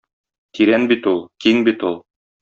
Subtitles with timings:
[0.59, 1.99] Тирән бит ул, киң бит ул.